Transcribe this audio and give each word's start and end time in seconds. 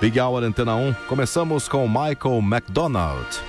Big 0.00 0.20
Hour 0.20 0.44
Antena 0.44 0.76
1. 0.76 0.94
Começamos 1.08 1.68
com 1.68 1.88
Michael 1.88 2.40
McDonald. 2.40 3.47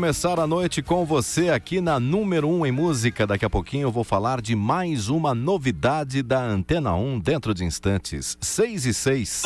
Começar 0.00 0.40
a 0.40 0.46
noite 0.46 0.80
com 0.80 1.04
você 1.04 1.50
aqui 1.50 1.78
na 1.78 2.00
número 2.00 2.48
1 2.48 2.60
um 2.60 2.64
em 2.64 2.72
música. 2.72 3.26
Daqui 3.26 3.44
a 3.44 3.50
pouquinho 3.50 3.82
eu 3.82 3.92
vou 3.92 4.02
falar 4.02 4.40
de 4.40 4.56
mais 4.56 5.10
uma 5.10 5.34
novidade 5.34 6.22
da 6.22 6.42
Antena 6.42 6.94
1 6.94 7.20
dentro 7.20 7.52
de 7.52 7.66
instantes. 7.66 8.34
6 8.40 8.86
e 8.86 8.94
6. 8.94 9.42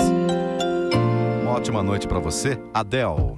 Uma 1.43 1.51
ótima 1.51 1.83
noite 1.83 2.07
para 2.07 2.21
você, 2.21 2.57
Adele. 2.73 3.37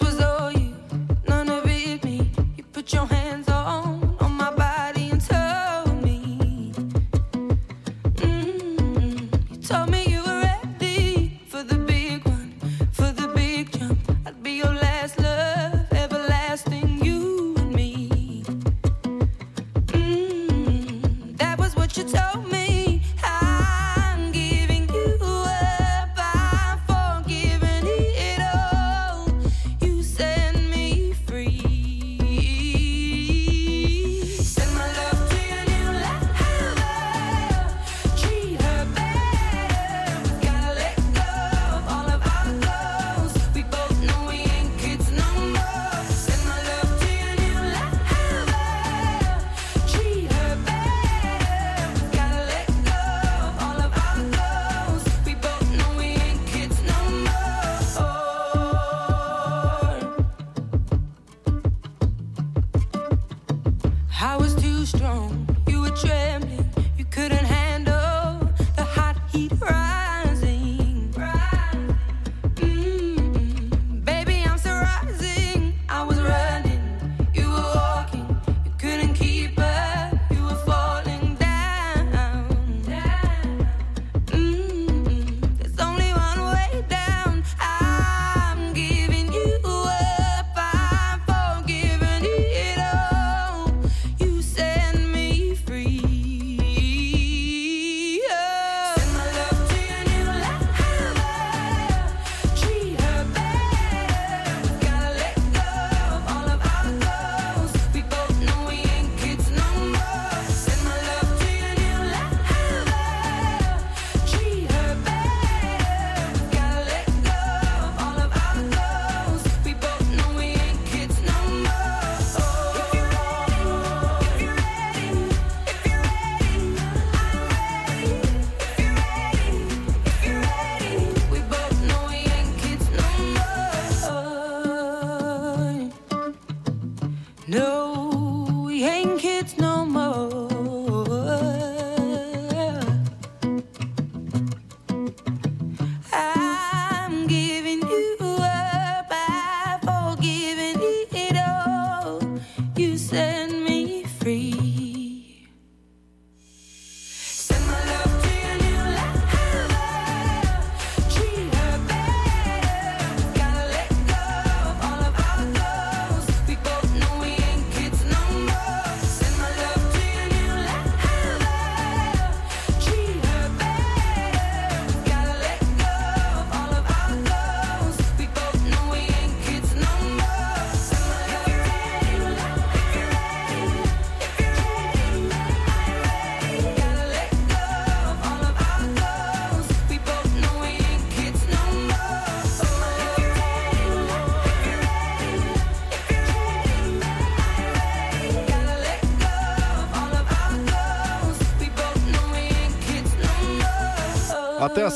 you 0.00 0.10
say 0.10 0.31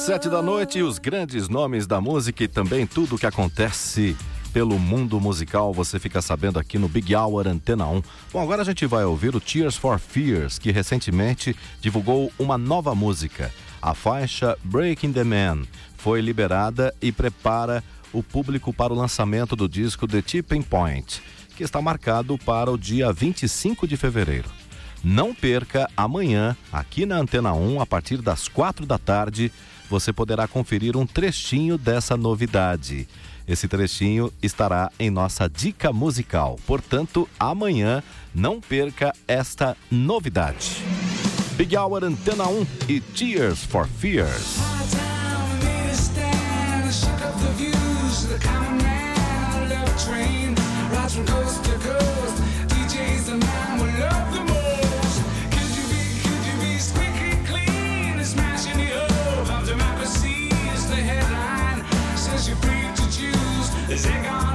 sete 0.06 0.29
da 0.29 0.41
noite, 0.41 0.81
os 0.82 1.00
grandes 1.00 1.49
nomes 1.49 1.85
da 1.85 2.00
música 2.00 2.44
e 2.44 2.47
também 2.47 2.87
tudo 2.87 3.17
o 3.17 3.19
que 3.19 3.26
acontece 3.26 4.17
pelo 4.53 4.79
mundo 4.79 5.20
musical, 5.20 5.75
você 5.75 5.99
fica 5.99 6.23
sabendo 6.23 6.61
aqui 6.61 6.79
no 6.79 6.88
Big 6.88 7.12
Hour 7.12 7.49
Antena 7.49 7.88
1. 7.88 8.03
Bom, 8.32 8.41
agora 8.41 8.62
a 8.62 8.64
gente 8.64 8.87
vai 8.87 9.05
ouvir 9.05 9.35
o 9.35 9.41
Tears 9.41 9.76
for 9.76 9.99
Fears, 9.99 10.61
que 10.61 10.70
recentemente 10.70 11.56
divulgou 11.81 12.32
uma 12.38 12.56
nova 12.56 12.94
música. 12.94 13.53
A 13.82 13.94
faixa 13.94 14.56
Breaking 14.62 15.12
the 15.12 15.25
Man 15.25 15.64
foi 15.97 16.20
liberada 16.20 16.94
e 17.02 17.11
prepara 17.11 17.82
o 18.12 18.23
público 18.23 18.73
para 18.73 18.93
o 18.93 18.97
lançamento 18.97 19.56
do 19.56 19.69
disco 19.69 20.06
The 20.06 20.23
Tipping 20.23 20.62
Point, 20.62 21.20
que 21.56 21.64
está 21.64 21.82
marcado 21.82 22.38
para 22.38 22.70
o 22.70 22.79
dia 22.79 23.12
25 23.12 23.88
de 23.88 23.97
fevereiro. 23.97 24.49
Não 25.02 25.34
perca 25.34 25.88
amanhã, 25.96 26.56
aqui 26.72 27.06
na 27.06 27.16
Antena 27.16 27.52
1, 27.52 27.81
a 27.81 27.87
partir 27.87 28.22
das 28.22 28.48
quatro 28.48 28.84
da 28.84 28.98
tarde, 28.98 29.52
você 29.88 30.12
poderá 30.12 30.48
conferir 30.48 30.96
um 30.96 31.06
trechinho 31.06 31.78
dessa 31.78 32.16
novidade. 32.16 33.08
Esse 33.46 33.69
trechinho 33.69 34.32
estará 34.43 34.90
em 34.98 35.08
nossa 35.08 35.48
dica 35.48 35.93
musical. 35.93 36.58
Portanto, 36.66 37.28
amanhã 37.38 38.02
não 38.34 38.60
perca 38.60 39.14
esta 39.28 39.76
novidade. 39.90 40.82
Big 41.56 41.76
Hour 41.76 42.04
Antena 42.04 42.49
1 42.49 42.66
e 42.88 43.00
Tears 43.00 43.64
for 43.64 43.87
Fears. 43.87 44.56
Rise 50.88 51.14
from 51.16 51.26
coast 51.26 51.64
to 51.64 51.70
coast, 51.78 52.42
DJs 52.69 53.28
love 54.00 54.34
them. 54.34 54.45
Is 63.96 64.04
it 64.04 64.22
gone? 64.25 64.45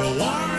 for 0.00 0.24
a. 0.24 0.49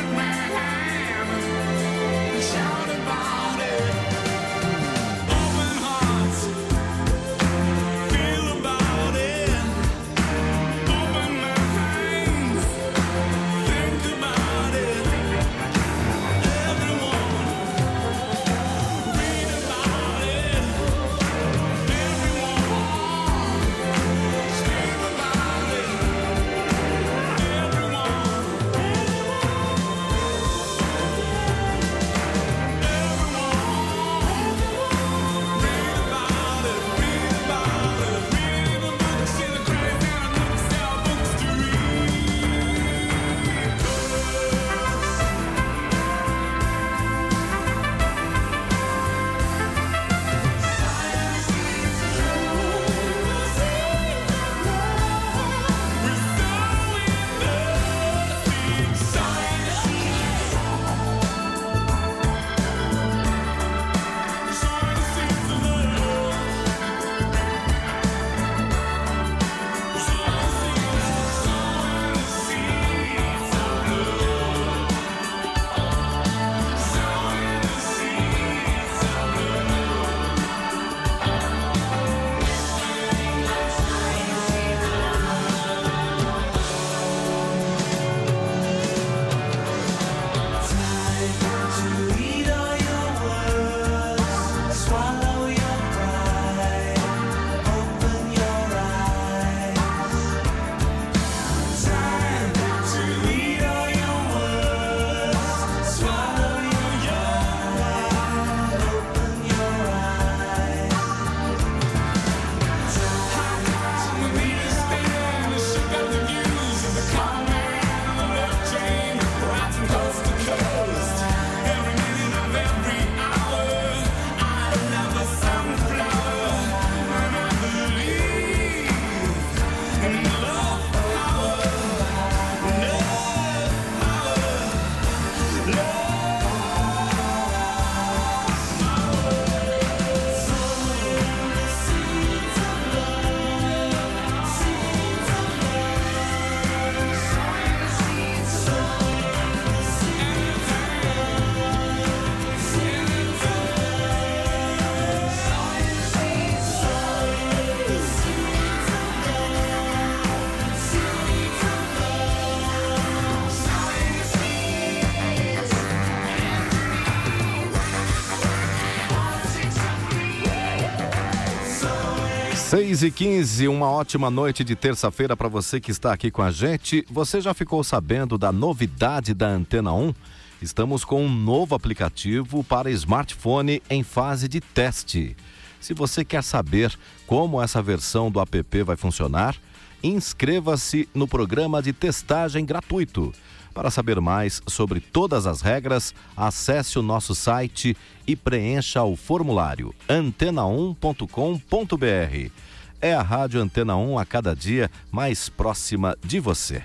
6 172.72 173.04
e 173.04 173.12
15 173.12 173.68
uma 173.68 173.90
ótima 173.90 174.30
noite 174.30 174.64
de 174.64 174.78
terça-feira 174.78 175.36
para 175.36 175.50
você 175.50 175.78
que 175.78 175.92
está 175.92 176.14
aqui 176.14 176.32
com 176.32 176.42
a 176.42 176.52
gente. 176.52 177.06
Você 177.12 177.42
já 177.42 177.54
ficou 177.54 177.84
sabendo 177.84 178.38
da 178.38 178.50
novidade 178.50 179.34
da 179.34 179.50
Antena 179.50 179.92
1? 179.92 180.14
Estamos 180.62 181.04
com 181.04 181.22
um 181.26 181.30
novo 181.30 181.76
aplicativo 181.76 182.64
para 182.64 182.90
smartphone 182.90 183.84
em 183.90 184.04
fase 184.04 184.48
de 184.48 184.62
teste. 184.62 185.36
Se 185.82 185.94
você 185.94 186.24
quer 186.24 186.46
saber 186.46 186.98
como 187.28 187.62
essa 187.62 187.82
versão 187.82 188.32
do 188.32 188.40
app 188.40 188.84
vai 188.84 188.96
funcionar, 188.96 189.54
inscreva-se 190.02 191.10
no 191.14 191.28
programa 191.28 191.82
de 191.82 191.92
testagem 191.92 192.66
gratuito. 192.66 193.34
Para 193.74 193.90
saber 193.90 194.20
mais 194.20 194.62
sobre 194.68 195.00
todas 195.00 195.48
as 195.48 195.62
regras, 195.62 196.14
acesse 196.36 197.00
o 197.00 197.02
nosso 197.02 197.34
site 197.34 197.96
e 198.28 198.36
preencha 198.36 199.02
o 199.04 199.16
formulário 199.16 199.96
antena1.com.br. 200.10 202.52
É 203.00 203.14
a 203.14 203.22
Rádio 203.22 203.62
Antena 203.62 203.96
1 203.96 204.20
a 204.20 204.26
cada 204.26 204.56
dia 204.56 204.92
mais 205.12 205.50
próxima 205.50 206.16
de 206.24 206.40
você. 206.40 206.84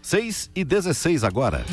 6 0.00 0.50
e 0.54 0.64
16 0.64 1.24
agora. 1.24 1.64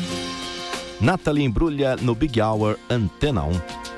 Nathalie 1.00 1.44
embrulha 1.44 1.96
no 1.96 2.14
Big 2.14 2.40
Hour 2.40 2.76
Antena 2.90 3.44
1. 3.44 3.97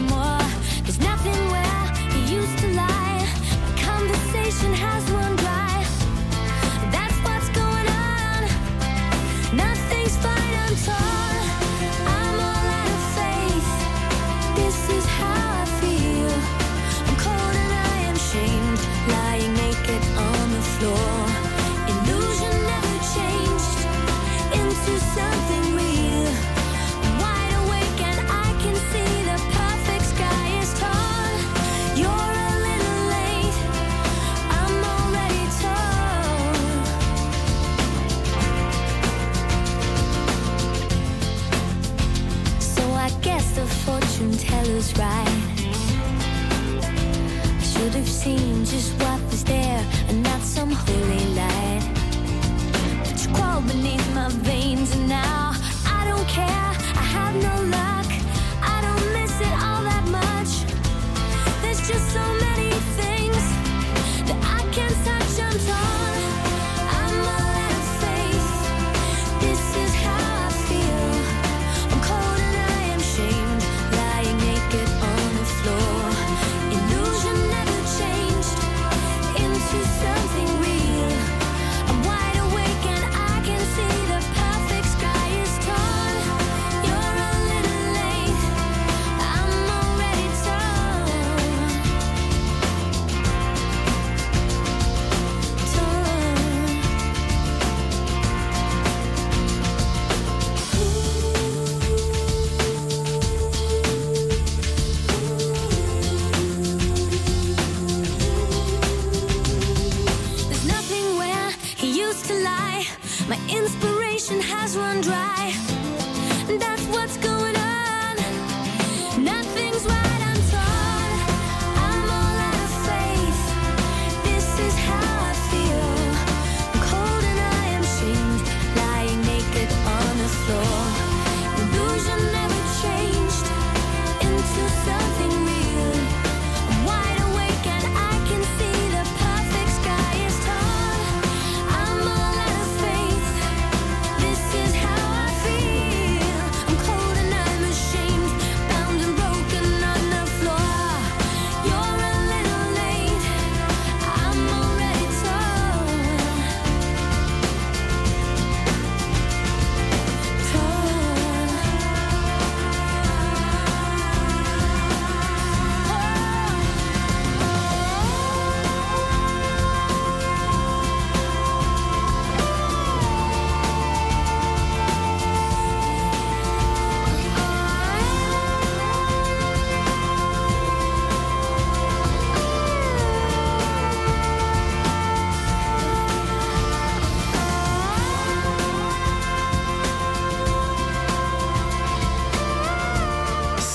Right. 45.01 45.27
I 47.59 47.63
should 47.71 47.93
have 47.99 48.09
seen 48.09 48.65
just 48.65 48.91
what 49.01 49.19
was 49.29 49.43
there 49.43 49.83
and 50.07 50.21
not 50.23 50.41
some 50.41 50.71
holy 50.71 51.25
light. 51.41 51.83
But 53.03 53.17
you 53.23 53.29
crawl 53.35 53.61
beneath 53.61 54.07
my 54.13 54.29
veins 54.49 54.89
and 54.95 55.09
now 55.09 55.53
I 55.97 56.01
don't 56.09 56.27
care. 56.39 56.67
I 57.03 57.05
have 57.17 57.35
no 57.49 57.55
luck. 57.77 58.09
I 58.75 58.77
don't 58.85 59.05
miss 59.17 59.33
it 59.49 59.55
all 59.65 59.81
that 59.89 60.05
much. 60.19 60.51
There's 61.61 61.81
just 61.89 62.05
so 62.13 62.23
many 62.39 62.50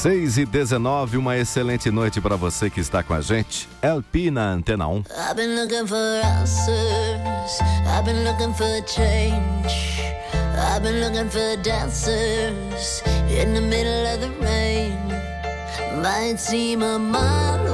6 0.07 0.39
e 0.39 0.47
19, 0.47 1.17
uma 1.17 1.37
excelente 1.37 1.91
noite 1.91 2.21
para 2.21 2.37
você 2.37 2.71
que 2.71 2.79
está 2.79 3.03
com 3.03 3.13
a 3.13 3.21
gente. 3.21 3.69
LP 3.83 4.31
na 4.31 4.53
Antena 4.53 4.87
1. 4.87 4.99
I've 4.99 5.35
been 5.35 5.57
looking 5.57 5.85
for 5.85 5.97
answers, 6.23 7.59
I've 7.89 8.05
been 8.05 8.23
looking 8.23 8.55
for 8.55 8.81
change. 8.87 10.01
I've 10.57 10.85
been 10.85 11.01
looking 11.01 11.29
for 11.29 11.57
dancers 11.61 13.03
in 13.29 13.53
the 13.53 13.61
middle 13.61 14.07
of 14.07 14.21
the 14.21 14.31
rain. 14.45 14.97
Might 16.01 16.39
seem 16.39 16.85
a 16.85 17.01
mile 17.01 17.66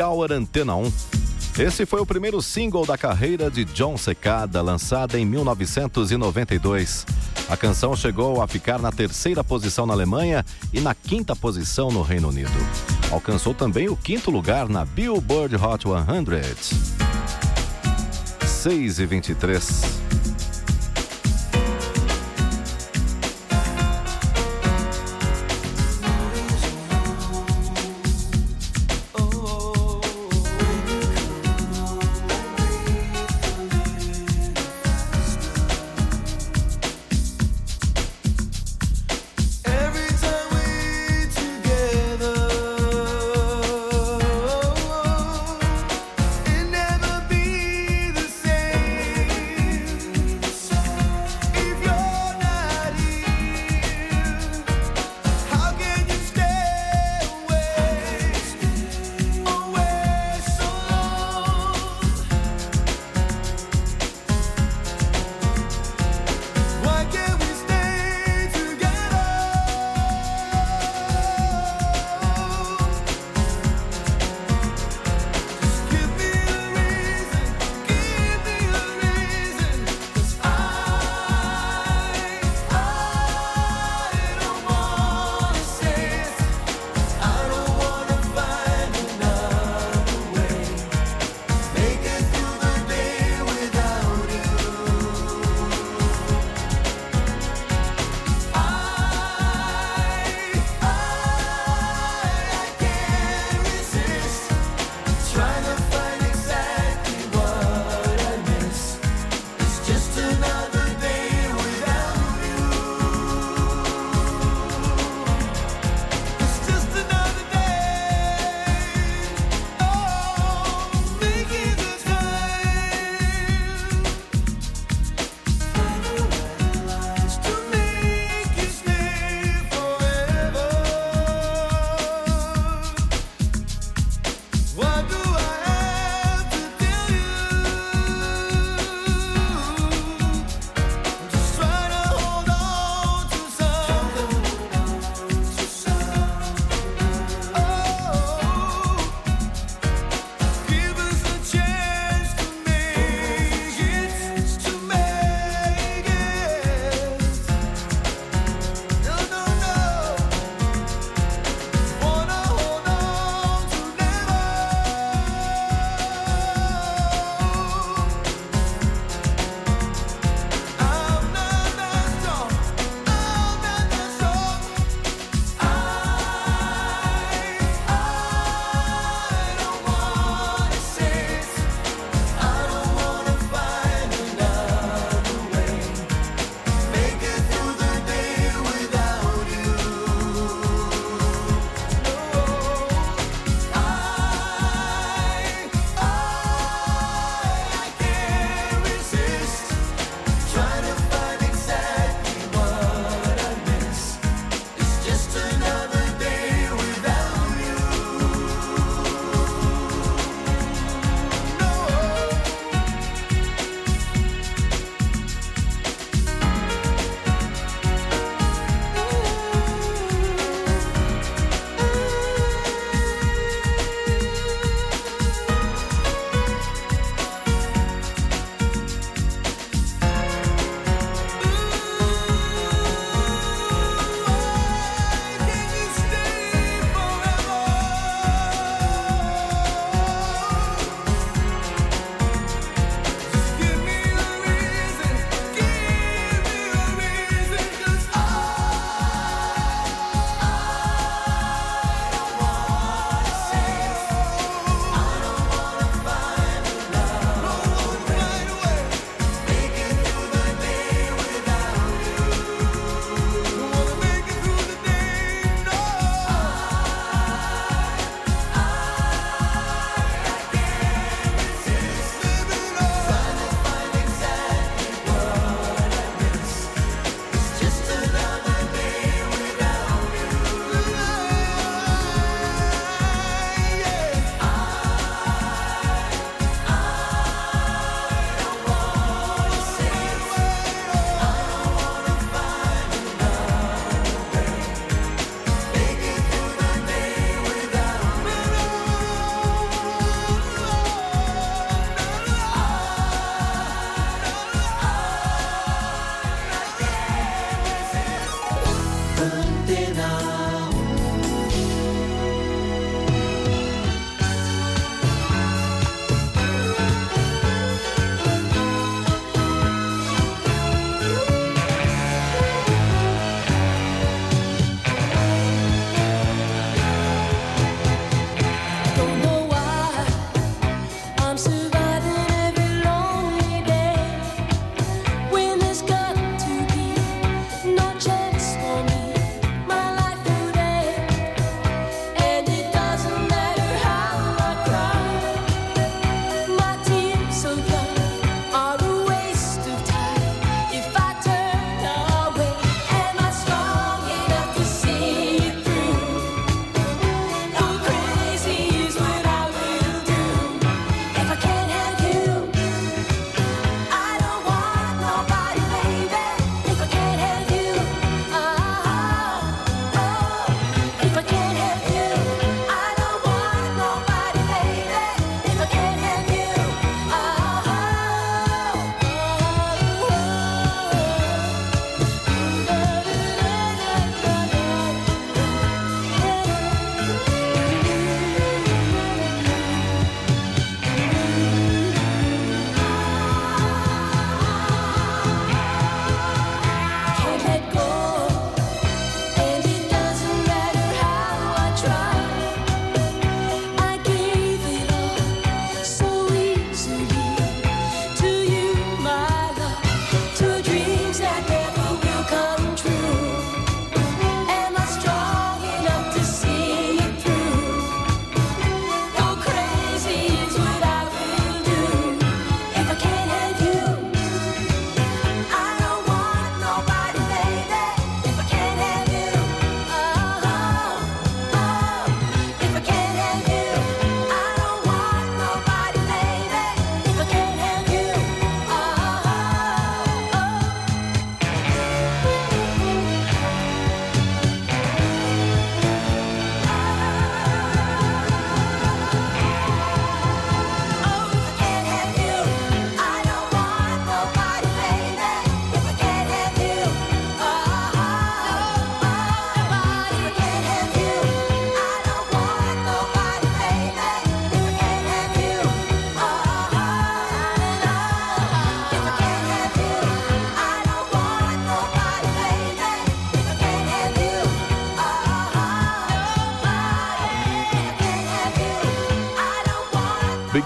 Hour 0.00 0.32
Antena 0.32 0.74
1. 0.76 0.92
Esse 1.58 1.84
foi 1.84 2.00
o 2.00 2.06
primeiro 2.06 2.40
single 2.40 2.86
da 2.86 2.96
carreira 2.96 3.50
de 3.50 3.64
John 3.64 3.96
Secada, 3.96 4.62
lançada 4.62 5.18
em 5.18 5.24
1992. 5.26 7.04
A 7.48 7.56
canção 7.56 7.94
chegou 7.96 8.40
a 8.40 8.48
ficar 8.48 8.78
na 8.78 8.92
terceira 8.92 9.42
posição 9.42 9.84
na 9.84 9.92
Alemanha 9.92 10.44
e 10.72 10.80
na 10.80 10.94
quinta 10.94 11.34
posição 11.34 11.90
no 11.90 12.02
Reino 12.02 12.28
Unido. 12.28 12.50
Alcançou 13.10 13.52
também 13.52 13.88
o 13.88 13.96
quinto 13.96 14.30
lugar 14.30 14.68
na 14.68 14.84
Billboard 14.84 15.56
Hot 15.56 15.84
100. 15.84 17.00
6 18.46 18.98
e 19.00 19.06
23. 19.06 19.99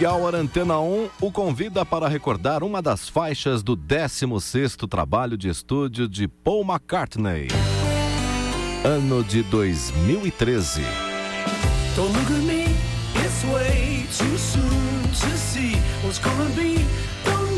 Big 0.04 0.12
Hour 0.12 0.34
Antena 0.34 0.78
1 0.80 1.08
o 1.18 1.32
convida 1.32 1.82
para 1.82 2.06
recordar 2.06 2.62
uma 2.62 2.82
das 2.82 3.08
faixas 3.08 3.62
do 3.62 3.74
16º 3.74 4.86
trabalho 4.86 5.34
de 5.34 5.48
estúdio 5.48 6.06
de 6.06 6.28
Paul 6.28 6.62
McCartney. 6.62 7.48
Ano 8.84 9.24
de 9.24 9.42
2013. 9.44 10.82
Don't 11.96 12.12
look 12.12 12.30
at 12.30 12.42
me, 12.42 12.66
it's 13.24 13.44
way 13.44 14.04
too 14.18 14.36
soon 14.36 15.02
to 15.10 15.38
see 15.38 15.76
what's 16.04 16.18
gonna 16.18 16.50
be. 16.50 16.84
Don't 17.24 17.53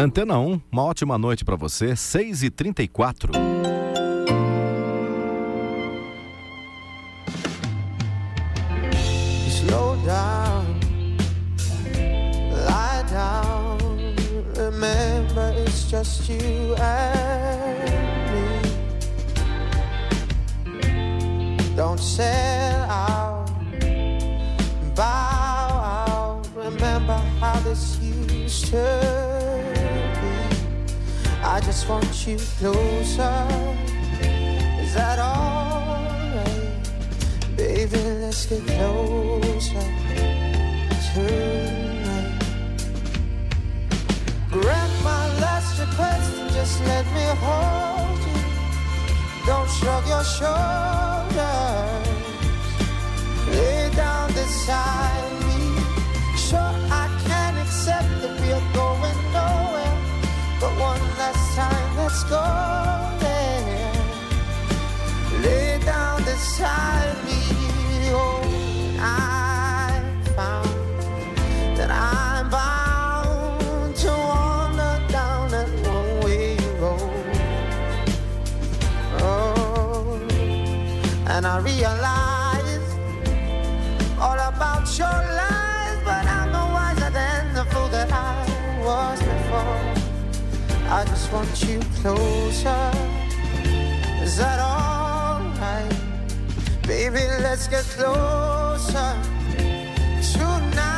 Antena 0.00 0.38
1, 0.38 0.62
uma 0.72 0.84
ótima 0.84 1.18
noite 1.18 1.44
para 1.44 1.56
você, 1.56 1.92
6h34. 1.92 3.32
Slow 9.46 9.96
down, 10.06 10.64
lie 12.64 13.04
down. 13.10 13.76
Remember, 14.56 15.52
it's 15.62 15.90
just 15.90 16.30
you 16.30 16.74
and 16.78 17.84
me. 18.32 18.62
Don't 21.76 22.00
sell 22.00 22.88
out, 22.88 23.50
bow 24.96 25.02
out. 25.04 26.48
Remember 26.56 27.20
how 27.38 27.60
this 27.60 27.98
used 28.00 28.68
to. 28.68 29.29
I 31.52 31.58
just 31.58 31.88
want 31.88 32.04
you 32.28 32.36
closer. 32.60 33.46
Is 34.78 34.94
that 34.94 35.18
alright? 35.18 36.46
Baby, 37.56 37.98
let's 38.22 38.46
get 38.46 38.64
closer 38.68 39.82
tonight. 41.12 42.38
Grant 44.48 44.94
my 45.02 45.26
last 45.42 45.80
request 45.80 46.38
and 46.38 46.52
just 46.52 46.80
let 46.86 47.04
me 47.16 47.26
hold 47.42 48.20
you. 48.28 48.42
Don't 49.44 49.68
shrug 49.70 50.06
your 50.06 50.22
shoulders. 50.22 51.34
Lay 53.48 53.90
down 53.96 54.28
beside 54.34 55.24
me. 55.24 55.29
Let's 62.10 62.24
go 62.24 62.44
there. 63.20 63.92
Lay 65.42 65.78
down 65.84 66.24
beside 66.24 67.14
me. 67.24 67.40
Oh, 68.12 68.42
I 68.98 70.02
found 70.36 70.70
that 71.78 71.90
I'm 71.90 72.50
bound 72.50 73.94
to 74.02 74.08
wander 74.08 74.94
down 75.12 75.50
that 75.54 75.68
one-way 75.86 76.56
road. 76.80 77.36
Oh. 79.20 79.54
oh, 80.02 80.20
and 81.28 81.46
I 81.46 81.58
realize 81.60 82.09
want 91.32 91.62
you 91.68 91.80
closer. 92.00 92.90
Is 94.22 94.36
that 94.36 94.58
alright? 94.60 95.94
Baby, 96.86 97.22
let's 97.40 97.68
get 97.68 97.84
closer 97.96 99.16
tonight. 100.32 100.90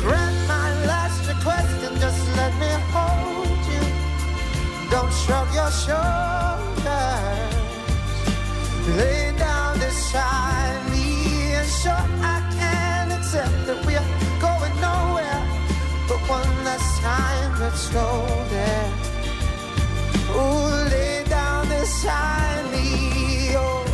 Grant 0.00 0.36
my 0.48 0.68
last 0.84 1.26
request 1.28 1.76
and 1.86 1.96
just 2.00 2.22
let 2.36 2.52
me 2.62 2.70
hold 2.92 3.62
you. 3.72 3.84
Don't 4.90 5.12
shrug 5.12 5.48
your 5.54 5.70
shoulders. 5.70 6.02
Lay 8.98 9.32
down 9.38 9.78
this 9.78 10.10
me 10.10 10.41
one 16.32 16.56
last 16.64 16.92
time 17.02 17.52
that's 17.60 17.88
there. 18.54 18.90
Ooh, 20.34 20.90
lay 20.92 21.24
down 21.28 21.62
this 21.68 21.94
highly, 22.08 23.54
oh, 23.64 23.84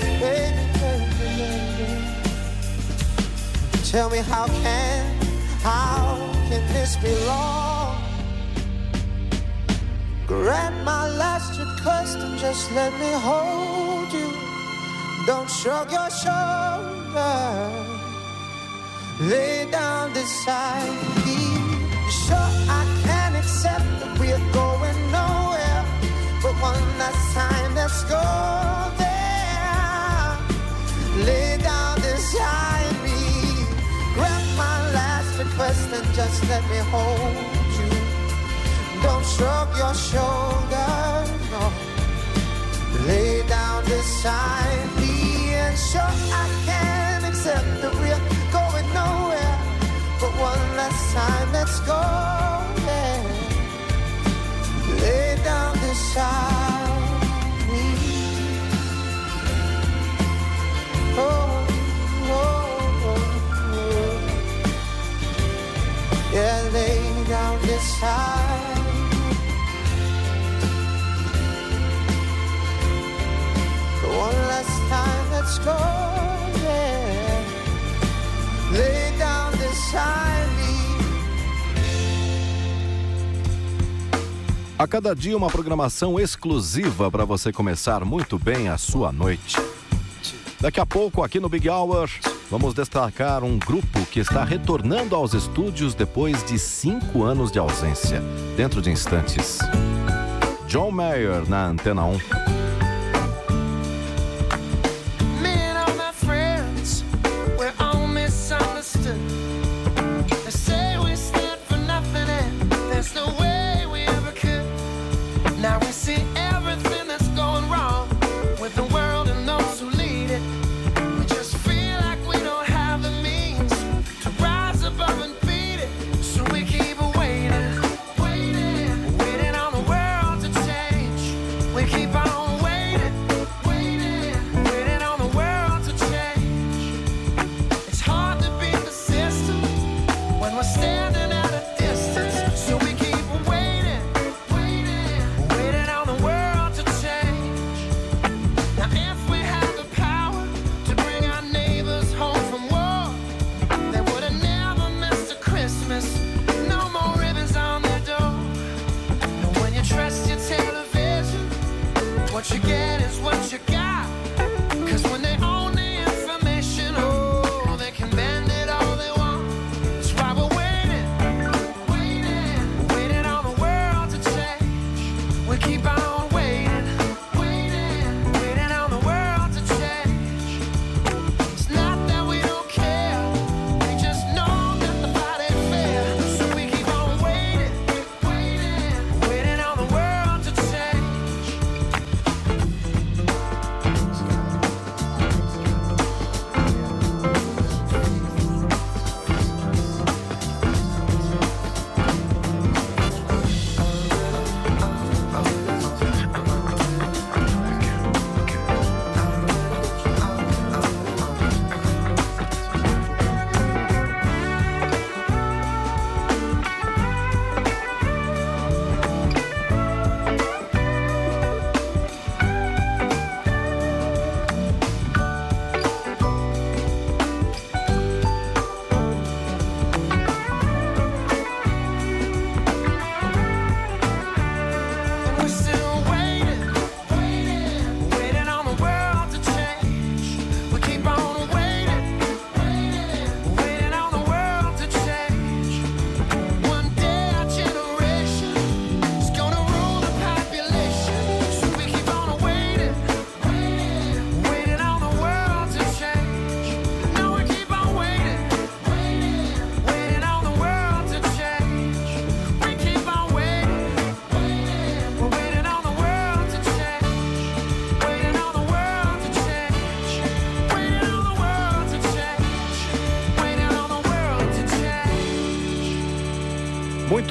baby, 0.00 0.64
baby, 0.80 1.04
baby. 1.20 1.90
Tell 3.92 4.08
me 4.10 4.20
how 4.32 4.46
can, 4.64 5.02
how 5.70 6.02
can 6.48 6.62
this 6.74 6.92
be 7.04 7.14
long? 7.30 7.94
Grant 10.26 10.76
my 10.84 11.04
last 11.22 11.52
request 11.60 12.18
and 12.24 12.34
just 12.44 12.64
let 12.78 12.92
me 13.02 13.12
hold 13.28 14.10
you. 14.18 14.30
Don't 15.30 15.50
shrug 15.58 15.88
your 15.92 16.10
shoulders. 16.22 17.97
Lay 19.20 19.68
down 19.68 20.12
beside 20.12 20.94
me. 21.26 21.42
Sure, 22.08 22.50
I 22.70 22.86
can 23.02 23.34
accept 23.34 23.82
that 23.98 24.16
we're 24.16 24.38
going 24.52 25.10
nowhere. 25.10 25.84
But 26.40 26.54
one 26.62 26.86
last 27.02 27.34
time, 27.34 27.74
let's 27.74 28.04
go 28.04 28.22
there. 28.96 30.38
Lay 31.26 31.58
down 31.58 31.96
beside 31.96 32.94
me. 33.02 33.66
Grant 34.14 34.56
my 34.56 34.92
last 34.94 35.36
request 35.36 35.90
and 35.92 36.06
just 36.14 36.48
let 36.48 36.62
me 36.70 36.78
hold 36.94 37.34
you. 37.74 37.90
Don't 39.02 39.26
shrug 39.26 39.68
your 39.76 39.94
shoulders, 39.94 41.28
no. 41.50 41.72
Lay 43.04 43.42
down 43.48 43.84
beside 43.84 44.88
me, 44.96 45.54
and 45.54 45.76
sure 45.76 46.14
I 46.30 46.46
can 46.64 47.24
accept 47.24 47.66
that 47.82 47.92
we're 47.96 48.37
one 50.40 50.76
last 50.76 51.14
time, 51.14 51.52
let's 51.52 51.80
go 51.80 52.00
there. 52.86 53.24
Lay 55.02 55.36
down 55.44 55.72
beside 55.74 56.90
me. 57.68 57.84
Oh, 61.18 61.66
oh, 62.30 63.06
oh, 63.10 63.24
oh. 63.74 64.14
Yeah, 66.32 66.60
lay 66.72 67.00
down 67.28 67.60
beside. 67.62 68.76
One 74.24 74.38
last 74.52 74.76
time, 74.88 75.24
let's 75.32 75.58
go 75.58 75.78
there. 76.62 77.44
Lay. 78.72 79.07
A 84.78 84.86
cada 84.86 85.14
dia 85.14 85.36
uma 85.36 85.48
programação 85.48 86.20
exclusiva 86.20 87.10
para 87.10 87.24
você 87.24 87.52
começar 87.52 88.04
muito 88.04 88.38
bem 88.38 88.68
a 88.68 88.78
sua 88.78 89.10
noite. 89.10 89.56
Daqui 90.60 90.78
a 90.78 90.86
pouco, 90.86 91.22
aqui 91.22 91.40
no 91.40 91.48
Big 91.48 91.68
Hour, 91.68 92.08
vamos 92.50 92.74
destacar 92.74 93.42
um 93.42 93.58
grupo 93.58 94.04
que 94.06 94.20
está 94.20 94.44
retornando 94.44 95.16
aos 95.16 95.34
estúdios 95.34 95.94
depois 95.94 96.44
de 96.44 96.58
cinco 96.58 97.24
anos 97.24 97.50
de 97.50 97.58
ausência. 97.58 98.22
Dentro 98.56 98.80
de 98.80 98.90
instantes. 98.90 99.58
John 100.68 100.90
Mayer 100.90 101.48
na 101.48 101.66
Antena 101.66 102.04
1. 102.04 102.47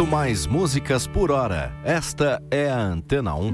Mais 0.07 0.47
músicas 0.47 1.05
por 1.05 1.31
hora. 1.31 1.73
Esta 1.83 2.41
é 2.49 2.69
a 2.69 2.77
Antena 2.77 3.35
1. 3.35 3.51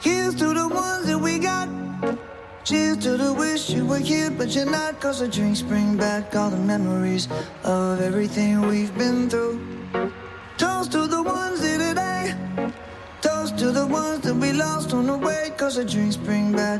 Here's 0.00 0.34
to 0.36 0.54
the 0.54 0.66
ones 0.66 1.06
that 1.06 1.20
we 1.20 1.38
got. 1.38 1.68
Cheers 2.64 2.96
to 2.98 3.18
the 3.18 3.34
wish 3.34 3.68
you 3.68 3.84
were 3.86 3.98
here, 3.98 4.30
but 4.30 4.54
you're 4.54 4.64
not. 4.64 4.98
Cause 5.00 5.20
the 5.20 5.28
drinks 5.28 5.60
bring 5.60 5.96
back 5.96 6.34
all 6.34 6.48
the 6.48 6.56
memories 6.56 7.28
of 7.64 8.00
everything 8.00 8.66
we've 8.66 8.96
been 8.96 9.28
through. 9.28 9.57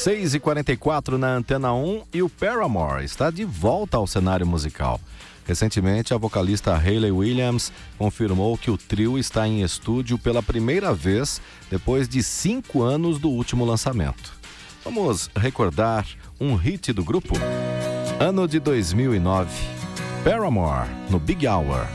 6h44 0.00 1.18
na 1.18 1.34
Antena 1.34 1.74
1 1.74 2.04
e 2.14 2.22
o 2.22 2.28
Paramore 2.30 3.04
está 3.04 3.30
de 3.30 3.44
volta 3.44 3.98
ao 3.98 4.06
cenário 4.06 4.46
musical. 4.46 4.98
Recentemente, 5.46 6.14
a 6.14 6.16
vocalista 6.16 6.74
Hayley 6.74 7.10
Williams 7.10 7.70
confirmou 7.98 8.56
que 8.56 8.70
o 8.70 8.78
trio 8.78 9.18
está 9.18 9.46
em 9.46 9.60
estúdio 9.60 10.18
pela 10.18 10.42
primeira 10.42 10.94
vez 10.94 11.38
depois 11.70 12.08
de 12.08 12.22
cinco 12.22 12.82
anos 12.82 13.18
do 13.18 13.28
último 13.28 13.62
lançamento. 13.62 14.32
Vamos 14.82 15.28
recordar 15.36 16.06
um 16.40 16.54
hit 16.54 16.94
do 16.94 17.04
grupo? 17.04 17.34
Ano 18.18 18.48
de 18.48 18.58
2009, 18.58 19.50
Paramore, 20.24 20.88
no 21.10 21.18
Big 21.18 21.46
Hour. 21.46 21.86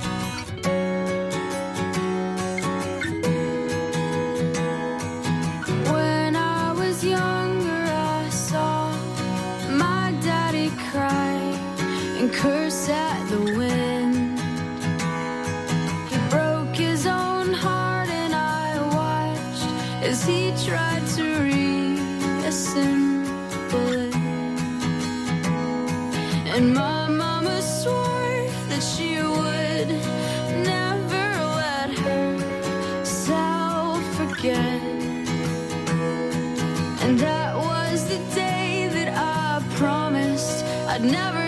And 26.55 26.73
my 26.73 27.09
mama 27.09 27.61
swore 27.61 28.47
that 28.69 28.81
she 28.81 29.17
would 29.21 29.89
never 30.63 31.25
let 31.61 31.89
herself 32.07 34.01
forget. 34.15 34.81
And 37.03 37.19
that 37.19 37.57
was 37.57 38.07
the 38.07 38.19
day 38.33 38.87
that 38.89 39.09
I 39.17 39.61
promised 39.75 40.63
I'd 40.87 41.03
never 41.03 41.44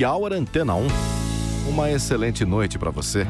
Happy 0.00 0.04
Hour 0.06 0.32
Antena 0.32 0.74
1. 0.74 0.86
Uma 1.68 1.90
excelente 1.90 2.42
noite 2.46 2.78
para 2.78 2.90
você. 2.90 3.26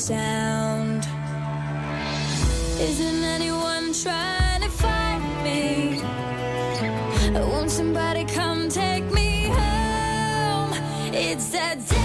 sound. 0.00 1.06
Isn't 2.80 3.22
anyone 3.22 3.92
trying 3.92 4.62
to 4.62 4.70
find 4.70 5.22
me? 5.44 6.00
Won't 7.34 7.70
somebody 7.70 8.24
come 8.24 8.70
take 8.70 9.04
me 9.12 9.48
home? 9.48 10.72
It's 11.12 11.50
that. 11.50 11.99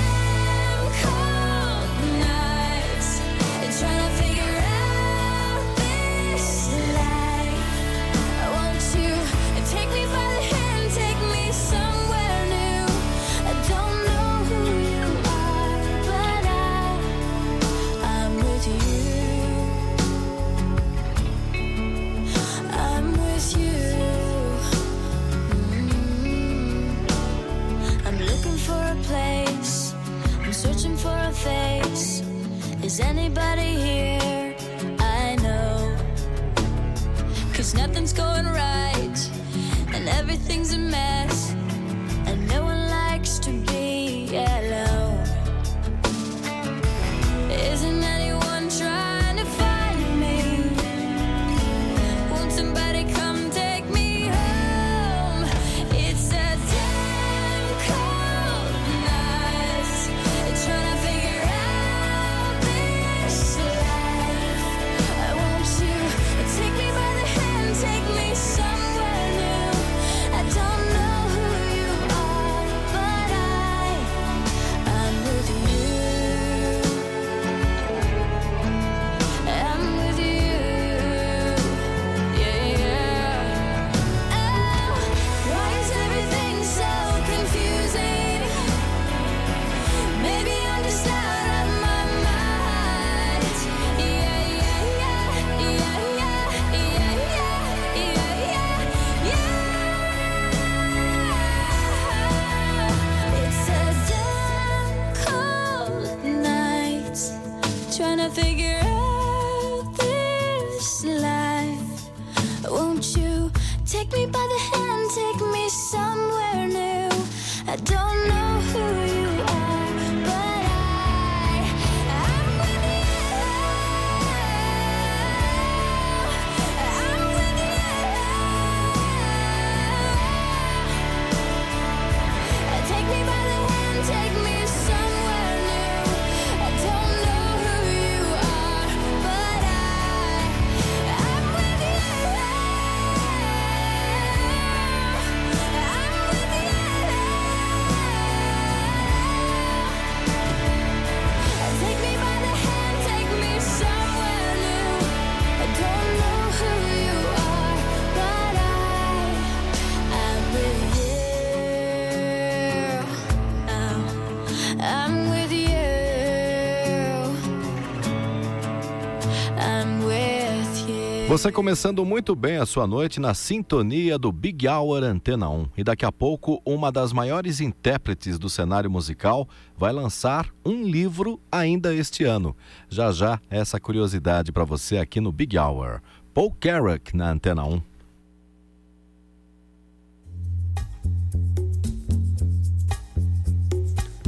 Você 171.35 171.51
começando 171.51 172.05
muito 172.05 172.33
bem 172.33 172.55
a 172.55 172.65
sua 172.65 172.87
noite 172.87 173.19
na 173.19 173.33
sintonia 173.33 174.17
do 174.17 174.31
Big 174.31 174.65
Hour 174.69 175.03
Antena 175.03 175.49
1. 175.49 175.67
E 175.75 175.83
daqui 175.83 176.05
a 176.05 176.11
pouco, 176.11 176.61
uma 176.65 176.93
das 176.93 177.11
maiores 177.11 177.59
intérpretes 177.59 178.39
do 178.39 178.49
cenário 178.49 178.89
musical 178.89 179.45
vai 179.77 179.91
lançar 179.91 180.47
um 180.65 180.83
livro 180.83 181.37
ainda 181.51 181.93
este 181.93 182.23
ano. 182.23 182.55
Já 182.87 183.11
já, 183.11 183.37
essa 183.49 183.81
curiosidade 183.81 184.53
para 184.53 184.63
você 184.63 184.97
aqui 184.97 185.19
no 185.19 185.29
Big 185.29 185.57
Hour. 185.57 186.01
Paul 186.33 186.55
Carrack 186.57 187.13
na 187.13 187.31
Antena 187.31 187.65
1. 187.65 187.81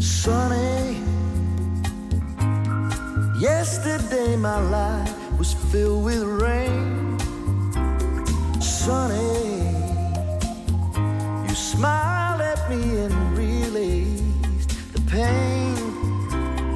Sunny. 0.01 1.01
Yesterday 3.39 4.35
my 4.35 4.59
life 4.69 5.15
was 5.39 5.53
filled 5.71 6.03
with 6.03 6.21
rain. 6.41 6.96
sunny. 8.87 9.67
You 11.47 11.55
smiled 11.55 12.39
at 12.39 12.69
me 12.69 12.81
and 13.03 13.37
released 13.37 14.69
the 14.93 15.01
pain. 15.11 15.75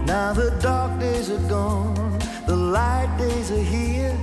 Now 0.05 0.33
the 0.33 0.49
dark 0.59 0.99
days 0.99 1.29
are 1.29 1.47
gone, 1.47 2.19
the 2.47 2.57
light 2.77 3.15
days 3.17 3.49
are 3.51 3.67
here. 3.77 4.17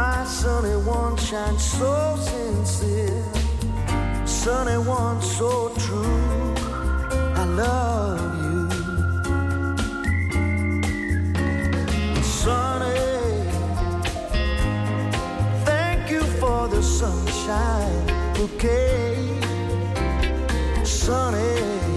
My 0.00 0.24
sunny 0.24 0.76
one 0.98 1.16
shines 1.18 1.62
so 1.78 2.16
sincere, 2.30 3.24
sunny 4.24 4.78
one 5.00 5.20
so 5.20 5.50
true. 5.84 6.54
I 7.42 7.44
love 7.62 8.32
you, 8.44 8.60
sunny. 12.22 13.09
for 16.60 16.68
the 16.68 16.82
sunshine 16.82 18.06
bouquet. 18.34 19.16
Sunny. 20.84 21.89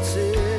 to 0.00 0.51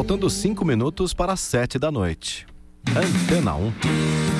faltando 0.00 0.30
5 0.30 0.64
minutos 0.64 1.12
para 1.12 1.36
7 1.36 1.78
da 1.78 1.92
noite. 1.92 2.46
Antena 2.96 3.54
1. 3.54 4.39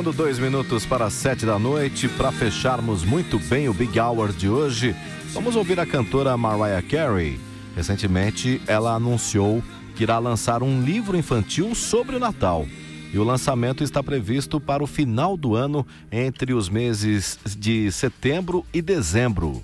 Faltando 0.00 0.16
dois 0.16 0.38
minutos 0.38 0.86
para 0.86 1.04
as 1.04 1.12
sete 1.12 1.44
da 1.44 1.58
noite, 1.58 2.08
para 2.08 2.32
fecharmos 2.32 3.04
muito 3.04 3.38
bem 3.38 3.68
o 3.68 3.74
Big 3.74 4.00
Hour 4.00 4.32
de 4.32 4.48
hoje, 4.48 4.96
vamos 5.34 5.56
ouvir 5.56 5.78
a 5.78 5.84
cantora 5.84 6.34
Mariah 6.38 6.80
Carey. 6.80 7.38
Recentemente, 7.76 8.62
ela 8.66 8.94
anunciou 8.94 9.62
que 9.94 10.02
irá 10.04 10.18
lançar 10.18 10.62
um 10.62 10.80
livro 10.80 11.18
infantil 11.18 11.74
sobre 11.74 12.16
o 12.16 12.18
Natal. 12.18 12.66
E 13.12 13.18
o 13.18 13.24
lançamento 13.24 13.84
está 13.84 14.02
previsto 14.02 14.58
para 14.58 14.82
o 14.82 14.86
final 14.86 15.36
do 15.36 15.54
ano, 15.54 15.86
entre 16.10 16.54
os 16.54 16.70
meses 16.70 17.38
de 17.44 17.92
setembro 17.92 18.64
e 18.72 18.80
dezembro. 18.80 19.62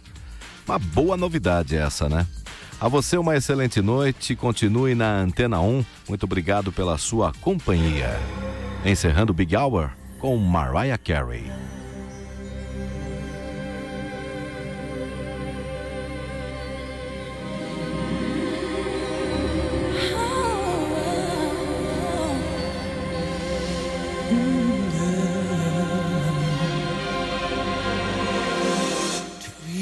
Uma 0.68 0.78
boa 0.78 1.16
novidade 1.16 1.76
essa, 1.76 2.10
né? 2.10 2.26
A 2.78 2.88
você 2.88 3.16
uma 3.16 3.36
excelente 3.36 3.80
noite, 3.80 4.36
continue 4.36 4.94
na 4.94 5.18
Antena 5.18 5.62
1. 5.62 5.82
Muito 6.06 6.24
obrigado 6.24 6.70
pela 6.70 6.98
sua 6.98 7.32
companhia. 7.40 8.20
Encerrando 8.84 9.32
o 9.32 9.34
Big 9.34 9.56
Hour 9.56 9.92
com 10.20 10.38
Mariah 10.38 10.98
Carey. 10.98 11.50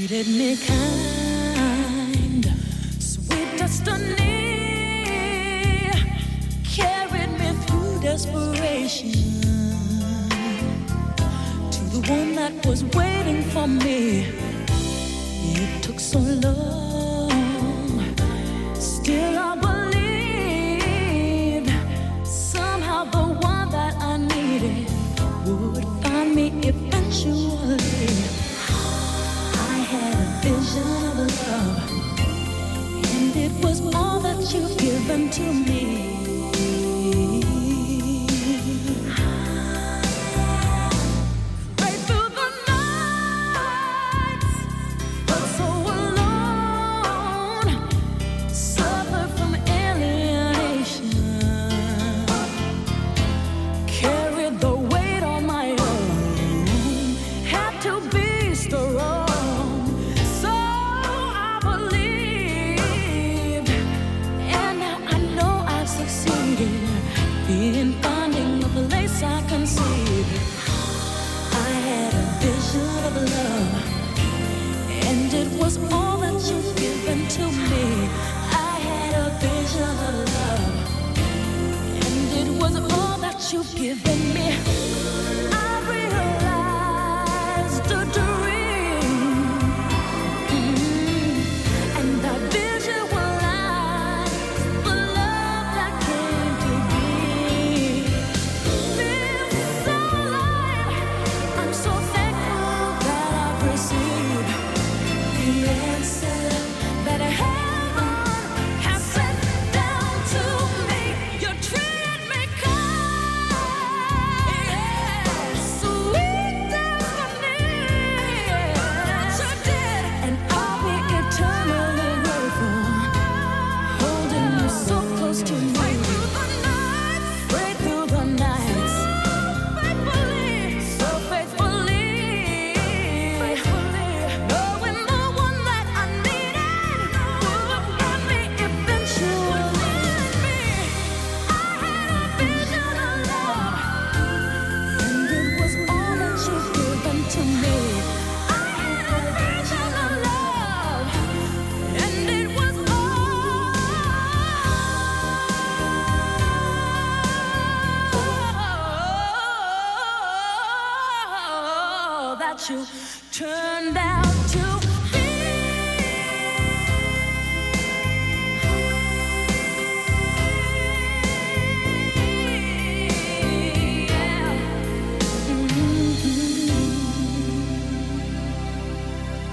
Treated 0.07 0.27
me 0.29 0.57
kind, 0.57 2.45
sweet 2.99 3.57
destiny 3.57 4.35
carried 6.65 7.31
me 7.39 7.53
through 7.67 8.01
desperation 8.01 9.34
one 12.09 12.35
that 12.35 12.67
was 12.67 12.85
waiting 12.85 13.43
for 13.43 13.67
me. 13.67 14.27
It 15.57 15.83
took 15.83 15.99
so 16.01 16.19
long, 16.19 17.31
still 18.75 19.39
I 19.39 19.57
believed 21.61 21.71
somehow 22.27 23.05
the 23.05 23.25
one 23.41 23.71
that 23.71 23.95
I 24.01 24.17
needed 24.19 24.89
would 25.47 25.85
find 26.03 26.35
me 26.35 26.49
eventually. 26.63 27.79
I 29.73 29.77
had 29.93 30.15
a 30.15 30.27
vision 30.43 31.07
of 31.09 31.17
love, 31.49 31.79
and 33.15 33.37
it 33.37 33.53
was 33.65 33.81
all 33.95 34.21
that 34.21 34.53
you've 34.53 34.77
given 34.77 35.31
to 35.31 35.43
me. 35.53 36.24
You've 83.55 83.75
given 83.77 84.35
me. 84.35 84.84